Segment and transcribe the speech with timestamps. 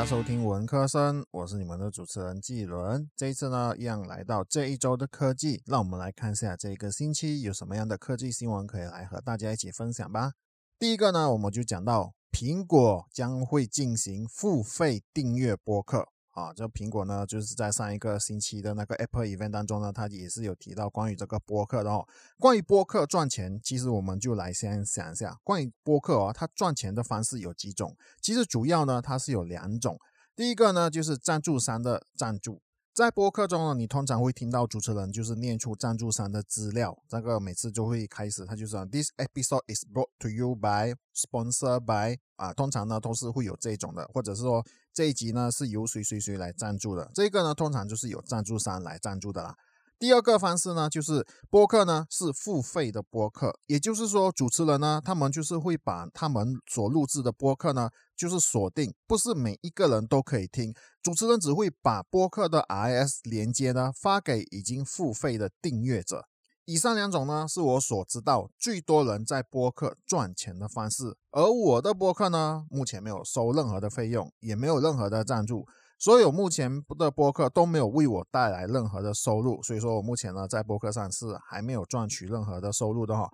[0.00, 3.10] 家收听文科生，我是你们的主持人季伦。
[3.14, 10.32] 这一次呢，一样来到这一周的科技，让我们来看一下这个星期有什么样的科技新闻可以来和大家一起分享吧。
[10.78, 16.08] 第一个呢，我们就讲到苹果将会进行付费订阅播客。
[16.40, 22.06] 啊，这苹果呢，就是在上一个星期的那个 Apple Event 当中呢，它也是有提到关于这个播客的哦。
[22.38, 27.94] 关于播客赚钱，其实我们就来先想一下，关于播客哦，它赚钱的方式有几种？
[28.22, 29.98] 其实主要呢，它是有两种。
[30.34, 32.62] 第一个呢，就是赞助商的赞助。
[32.92, 49.56] 在播客中呢，你通常会听到主持人就是念出赞助商的资料，这个每次就会开始，他就说 This episode is brought to you by sponsor by 啊，通常呢都是会有这种的，或者是说这一集呢是由谁谁谁来赞助的，这个呢通常就是有赞助商来赞助的啦。
[50.00, 66.24] 第二个方式呢，就是播客呢是付费的播客，也就是说主持人呢，他们就是会把他们所录制的播客呢，就是锁定，不是每一个人都可以听，主持人只会把播客的 RS 连接呢发给已经付费的订阅者。
[66.64, 75.66] 以上两种呢，是我所知道最多人在播客赚钱的方式，而我的播客呢，目前没有收任何的费用，也没有任何的赞助。
[76.00, 83.30] 所有目前的播客都没有为我带来任何的收入，所以说我目前呢在播客上是还没有赚取任何的收入的哈。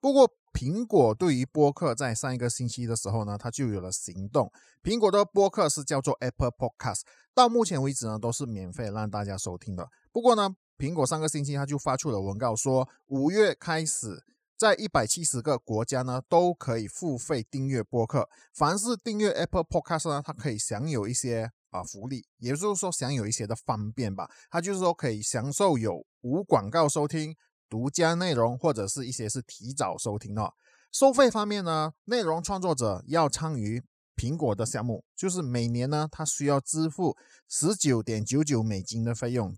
[0.00, 4.50] 不过苹果对于播客在上一个星期的时候呢，它就有了行动。
[4.82, 7.02] 苹果的播客是叫做 Apple Podcast，
[7.32, 9.88] 到目前为止呢都是免费让大家收听的。
[10.10, 14.24] 不过呢，苹果上个星期它就发出了文告说，五月开始
[14.56, 18.28] 在一百七十个国家呢都可以付费订阅播客。
[18.52, 21.52] 凡是订阅 Apple Podcast 呢，它可以享有一些。
[21.70, 24.30] 啊，福利，也就是说享有一些的方便吧。
[24.50, 27.36] 它就是说可以享受有无广告收听、
[27.68, 30.54] 独家内容，或者是一些是提早收听的。
[30.90, 33.82] 收费方面呢，内容创作者要参与
[34.16, 39.54] 苹果的项目，就是每年呢，他需要支付十九点九九美金的费用，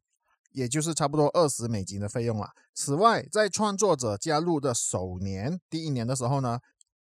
[0.50, 2.50] 也就是差不多二十美金的费用了。
[2.75, 6.59] 此外，在创作者加入的首年第一年的时候呢，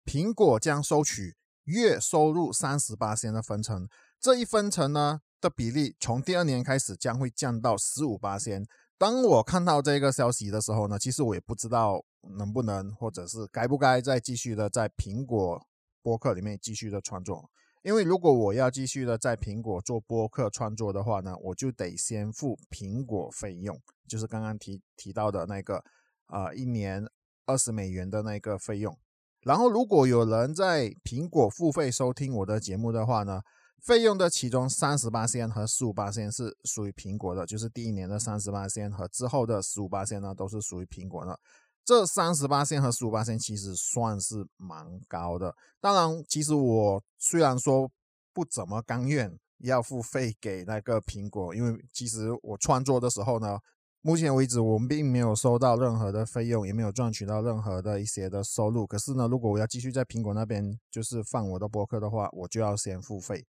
[0.04, 3.88] 苹果将收取月收入三十八仙的分成。
[4.18, 8.66] 这一分成呢的比例，从第二年开始将会降到十五八仙。
[8.98, 12.02] 当我看到这个消息的时候呢，其实我也不知道
[12.38, 15.66] 能不能，或者是该不该再继续的在苹果
[16.02, 17.50] 播客里面继续的创作。
[17.82, 23.78] 因为如果我要继续的在苹果做播客创作的话呢，我就得先付苹果费用，
[24.08, 25.84] 就是刚刚提提到的那个
[26.26, 27.06] 啊，一年
[27.44, 28.98] 二十美元的那个费用。
[29.46, 33.42] 然后如果有人在苹果付费收听我的节目的话呢？
[33.80, 41.38] 费用的其中三十八仙和十五八仙是属于苹果的，就是第一年的三十八仙和之后的十五八仙呢，都是属于苹果的。
[41.84, 45.54] 这三十八仙和十五八仙其实算是蛮高的。
[45.80, 47.88] 当然，其实我虽然说
[48.32, 53.60] 不怎么甘愿要付费给那个苹果，因为其实我创作的时候呢，
[54.06, 58.86] 目前为止我们并没有收到任何的费用，也没有赚取到任何的一些的收入。
[58.86, 63.44] 可是呢，如果我要继续在苹果那边就是放我的博客的话，我就要先付费。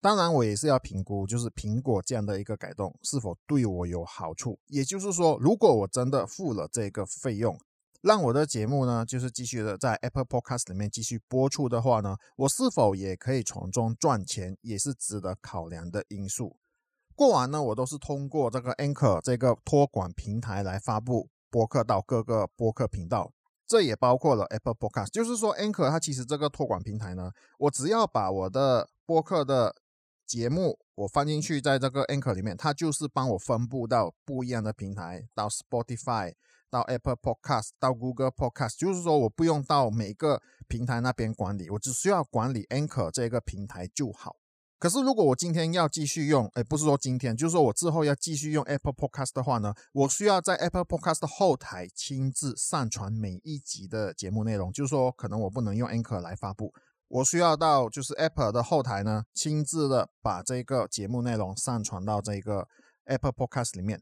[0.00, 4.58] 当然，我也是要评估，就是苹果这样的一个改动是否对我有好处。
[4.68, 7.60] 也就是说，如果我真的付了这个费用，
[8.00, 16.56] 让我的节目呢，就是继续的在 Apple Podcast 里面继续播出的话呢，我是否也可以从中赚钱，也是值得考量的因素。
[17.18, 23.32] 过往呢，我都是通过这个 Anchor 这个托管平台来发布播客到各个播客频道，
[23.66, 25.08] 这也包括了 Apple Podcast。
[25.08, 29.74] 就是说，Anchor 它其实这个托管平台呢，我只要把我的播客的
[30.24, 36.34] 节目我放进去，在这个 Anchor 里面，它就是帮我分布到不一样的平台，到 Spotify，
[36.70, 38.78] 到 Apple Podcast，到 Google Podcast。
[38.78, 44.36] 就是说，我不用到每个平台那边管理，我只需要管理 Anchor 这个平台就好。
[44.78, 54.72] 可是，如果我今天要继续用，哎，不是说今天，就是说我之后要继续用 Apple Podcast 的话呢，我需要在 Apple Podcast 的后台亲自上传每一集的节目内容。
[54.72, 56.72] 就是说，可能我不能用 Anchor 来发布。
[57.08, 62.68] 我需要到就是 Apple 的后台呢，亲自的把这个节目内容上传到这个
[63.06, 64.00] Apple Podcast 里面。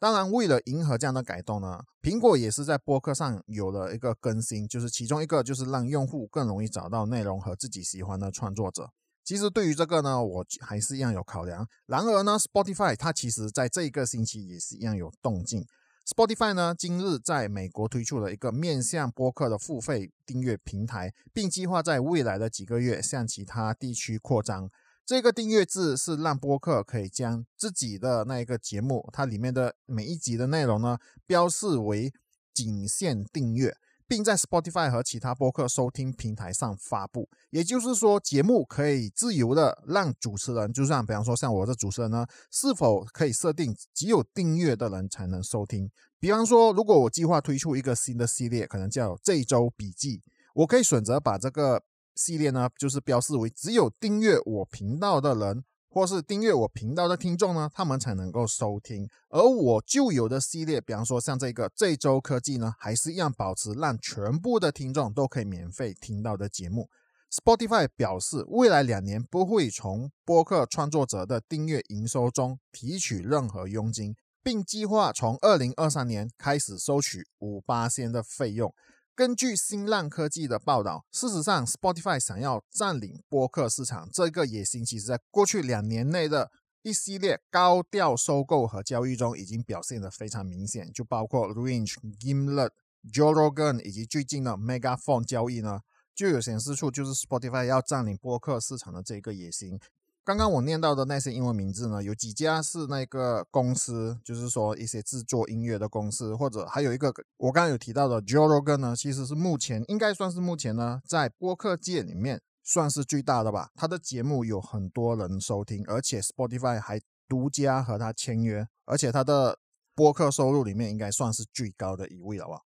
[0.00, 8.90] 当然，为了迎合这样的改动呢，苹果也是在播客上有了一个更新，就是其中一个就是让用户更容易找到内容和自己喜欢的创作者。
[9.28, 11.68] 其实对于这个呢，我还是一样有考量。
[11.84, 15.66] 然而呢，Spotify 它其实在这一个星期也是一样有动静。
[16.06, 24.70] Spotify 呢，今日在美国推出了一个面向播客的付费订阅平台，并计划在未来的几个月向其他地区扩张。
[25.04, 30.96] 这个订阅制是让播客可以将自己的那一个节目，它里面的每一集的内容呢，
[31.26, 32.10] 标示为
[32.54, 33.76] 仅限订阅，
[34.08, 37.28] 并在 Spotify 和其他播客收听平台上发布。
[37.50, 45.90] 也就是说，节目可以自由的让主持人，就像比方说像我这主持人呢，是否可以设定只有订阅的人才能收听？
[46.18, 50.22] 比方说，如果我计划推出一个新的系列，可能叫这一周笔记，
[50.54, 51.82] 我可以选择把这个
[52.14, 55.64] 系列呢，就是标示为只有订阅我频道的人。
[55.90, 59.08] 或是订阅我频道的听众呢，他们才能够收听。
[59.30, 66.88] 而我旧有的系列，比方说像这个这周科技呢，还是一样保持让全部的听众都可以免费听到的节目。
[67.30, 78.72] Spotify 表示，未来两年不会从播客创作者的订阅营收中提取任何佣金，并计划从二零二三年开始收取五八仙的费用。
[79.18, 90.92] 根据新浪科技的报道，事实上，Spotify 想要占领播客市场这个野心，其实在过去两年内的一系列高调收购和交易中已经表现得非常明显。
[90.92, 92.70] 就包括 Range、Gimlet、
[93.12, 95.80] Joe Rogan 以及最近的 Megaphone 交易呢，
[96.14, 99.80] 就有显示出就是 Spotify 要占领播客市场的这个野心。
[100.28, 113.70] 刚刚我念到的那些英文名字呢，有几家是那个公司，就是说一些制作音乐的公司，或者还有一个我刚刚有提到的 Joe Rogan 呢，其实是目前应该算是目前呢在播客界里面算是最大的吧。
[113.74, 119.58] 他的节目有很多人收听，而且 Spotify 还独家和他签约，而且他的
[119.94, 122.60] 播客收入里面应该算是最高的一位了吧。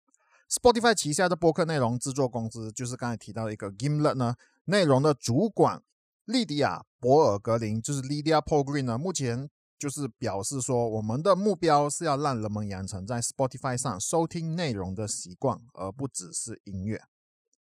[0.50, 4.34] Spotify 旗下的播客内容制作公司就是刚才提到的一个 Gimlet 呢，
[4.66, 5.84] 内容的主管。
[6.26, 17.02] 莉迪亚·博尔格林就是 Lydia p o g r e e n 呢，目前就是表示说，我们的目标是要让人们养成在 Spotify 上收听内容的习惯，而不只是音乐。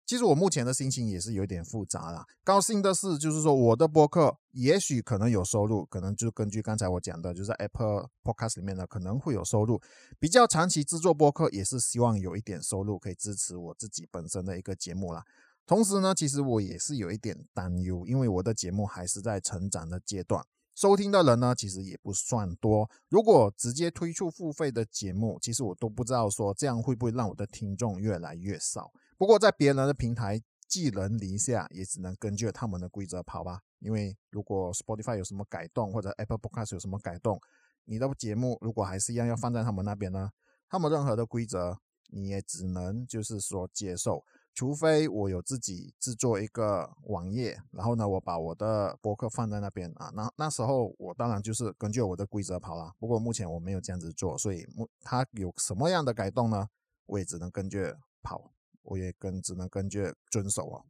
[0.05, 2.25] 其实我目前的心情也是有点复杂啦。
[2.43, 9.81] 高兴的是，就是说我的播客也许可能有收入，可能就根据刚才我讲的，就是 Apple Podcast 里面呢可能会有收入。
[10.19, 15.23] 比较长期制作播客也是希望有一点收入，可以支持我自己本身的一个节目啦。
[15.65, 22.89] 同时呢，其实我也是有一点担忧，因为我的节目还是在成长的阶段，收听的人呢其实也不算多。
[23.07, 28.91] 如果直接推出付费的节目，其实我都不知道说这样会不会让我的听众越来越少。
[29.17, 33.59] 不过在别人的平台寄人篱下，也只能根据他们的规则跑吧。
[33.79, 37.39] 因为如果 Spotify 有什么改动，或者 Apple Podcast 有什么改动，
[37.85, 40.31] 你的节目如果还是一样要放在他们那边呢，
[40.67, 41.77] 他们任何的规则
[42.09, 44.23] 你也只能就是说接受。
[44.53, 52.91] 除非我有自己制作一个网页，然后呢，我把我的博客放在那边啊，那那时候我当然就是根据我的规则跑了。
[52.99, 56.67] 不过目前我没有这样子做，所以目它有什么样的改动呢？
[57.05, 58.51] 我也只能根据跑，
[58.83, 60.83] 我也跟只能根据遵守啊。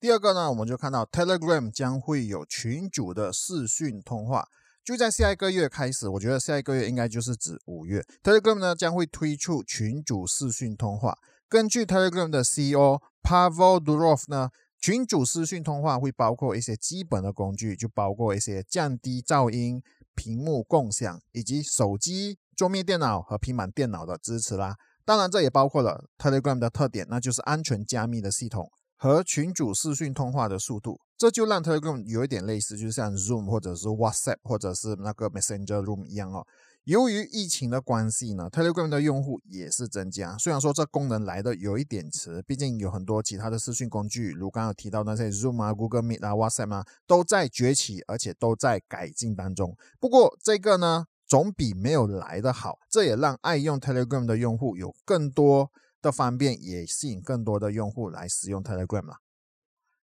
[0.00, 4.48] 第二个呢，我们就看到 Telegram 将会有群主的视讯通话，
[4.82, 6.08] 就在下一个月开始。
[6.08, 11.18] 我觉得下一个月应该就是指五月，Telegram 呢将会推出群主视讯通话。
[11.48, 14.50] 根据 Telegram 的 CEO Pavel Durov 呢，
[14.80, 19.80] 群主视讯通话会包括一些基本的工具，就包括一些降低噪音、
[20.14, 24.76] 屏幕共享以及手机、桌面电脑和平板电脑的支持啦。
[25.04, 31.00] 当然，这也包括了 Telegram 的特点，那就是安全加密的系统和群主视讯通话的速度。
[31.16, 36.44] 这就让 Telegram 有一点类似，就像 Zoom 或者是 WhatsApp 或者是那个 Messenger Room 一样哦。
[36.86, 40.38] 由于疫情的关系呢，Telegram 的用户也是增加。
[40.38, 49.76] 虽然说这功能来的有一点迟，毕竟有很多其他的视讯工具，如刚刚提到那些 Zoom 啊、Google Meet 啊、WhatsApp 啊，都在崛起，而且都在改进当中。
[49.98, 52.78] 不过这个呢，总比没有来的好。
[52.88, 59.16] 这也让爱用 Telegram 的用户有更多的方便，也吸引更多的用户来使用 Telegram 了。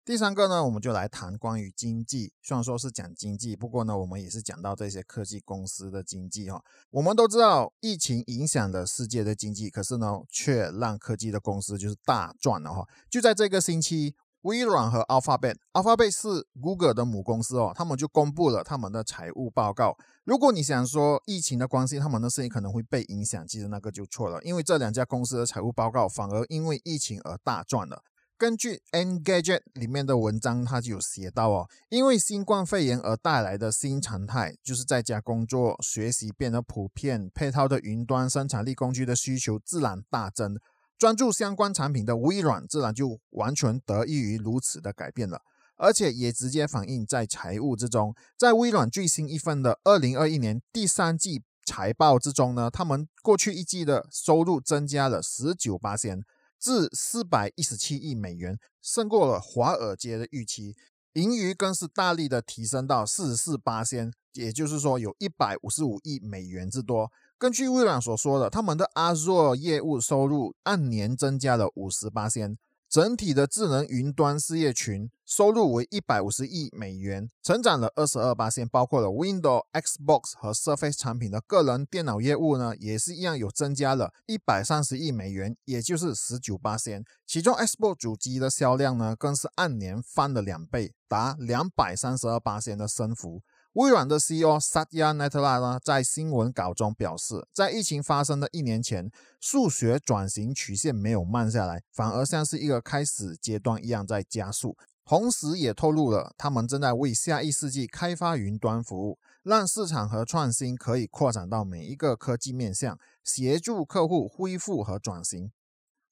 [0.04, 2.32] 第三个呢，我们就来谈关于经济。
[2.42, 6.60] 虽然说是讲经济，不过呢，我们也是讲到这些科技公司的经济哈。
[6.90, 12.84] 我们都知道，疫情影响了世界的经济，可是呢，却让科技的公司就是大赚了哈。
[13.08, 19.96] 就在这个星期，微软和 Alphabet，Alphabet 是 Google 的母公司哦，他们就公布了他们的财务报告。
[20.24, 28.02] 如果你想说疫情的关系，他们的生意可能会被影响，其实那个就错了，因为这两家公司的财务报告反而因为疫情而大赚了。
[28.42, 40.58] 根据 Engadget 里面的文章，它就有写到哦，因为新冠肺炎而带来的新常态，就是在家工作、学习变得普遍，配套的云端生产力工具的需求自然大增，
[40.98, 45.42] 专注相关产品的微软自然就完全得益于如此的改变了，
[45.76, 48.12] 而且也直接反映在财务之中。
[48.36, 56.24] 在微软最新一份的二零二一年第三季财报之中呢，他们过去一季的收入增加了十九八千。
[56.62, 60.76] 至四百一十七亿美元，胜过了华尔街的预期。
[61.14, 67.10] 盈余更是大力的提升到四十四八仙，也就是说有一百五十五亿美元之多。
[67.36, 72.56] 根据微软所说的，他们的 Azure 业务收入按年增加了五十八仙。
[72.92, 87.02] 整体的智能云端事业群收入为一百五十亿美元，成长了二十二八线，包括了 Windows、Xbox 和 Surface 产品的个人电脑业务呢，也是一样有增加了一百三十亿美元，也就是十九八线。
[87.26, 93.40] 其中 Xbox 主机的销量呢，更是按年翻了两倍，达两百三十二八线的升幅。
[93.74, 99.10] 微软的 CEO Satya Nadella 呢，在新闻稿中表示，在疫情发生的一年前，
[99.40, 104.76] 数学转型曲线没有慢下来，反而像是一个开始阶段一样在加速。
[105.06, 115.50] 同时，也透露了他们正在为下一世纪开发云端服务，让市场和创新可以扩展到每一个科技面向，协助客户恢复和转型。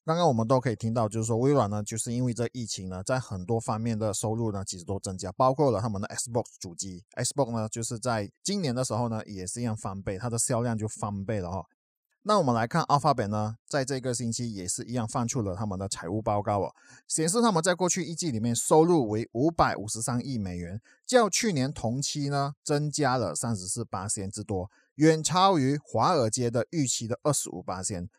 [0.03, 11.63] 刚刚我们都可以听到，就是说微软呢，就是因为这疫情呢，在很多方面的收入呢，其实都增加，包括了他们的 Xbox 主机，Xbox 呢，就是在今年的时候呢，也是一样翻倍，它的销量就翻倍了哈。
[12.23, 16.73] 那我们来看 Alphabet 呢，在这个星期也是一样放出了他们的财务报告哦，
[17.07, 28.09] 显示他们在过去一季里面收入为五百五十三亿美元，较去年同期呢增加了三十四八千之多，远超于华尔街的预期的二十五八千。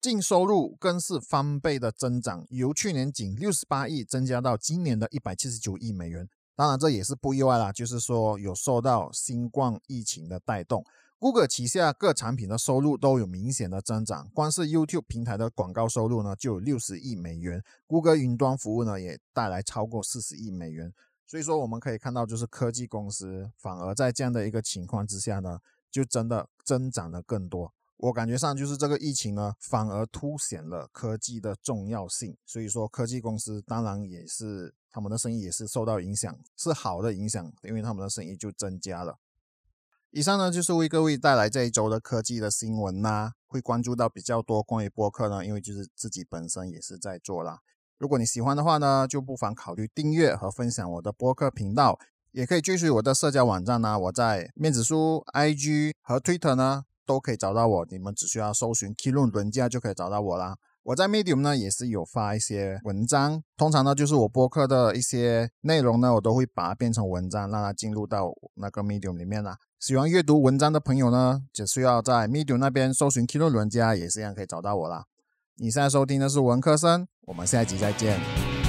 [0.00, 6.26] 净收入更是翻倍的增长，由去年仅六十八亿增加到今年的一百七十九亿美元。
[6.56, 10.84] 当然，这也是不意外啦，就是说有受到新冠疫情的带动
[11.18, 14.30] ，Google 旗下各产品的收入都有明显的增长。
[14.32, 20.92] 光是 YouTube 平台的广告收入呢，就有六十亿美元，Google 云端服务呢也带来超过四十亿美元。
[21.26, 27.72] 所以说，我们可以看到，就是科技公司反而在这样的一个情况之下呢，就真的增长的更多。
[28.02, 32.34] 我感觉上就是这个疫情呢，反而凸显了科技的重要性。
[32.46, 39.18] 所以说，科技公司当然也是他们的生意也是受到影响，是好的影响，因为他们的生意就增加了。
[40.12, 47.58] 以上呢就是为各位带来这一周的科技的新闻啦，会关注到比较多关于播客呢，因为就是自己本身也是在做啦。
[47.98, 51.98] 如果你喜欢的话呢，就不妨考虑订阅和分享我的播客频道，
[52.32, 56.86] 也可以追随我的社交网站呢，我在面子书、IG 和 Twitter 呢。
[57.10, 60.54] 都可以找到我，你们只需要搜寻 k i l o n 轮价就可以找到我啦。
[60.84, 69.58] 我在 Medium 呢也是有发一些文章，通常呢就是我播客的一些内容呢，我都会把它变成文章，让它进入到那个 Medium 里面啦。
[69.80, 75.06] 喜欢阅读文章的朋友呢，只需要在 Medium 那边搜寻 k i l o n 轮价，也是一样可以找到我啦。
[75.56, 78.59] 你现在收听的是文科生，我们下一集再见。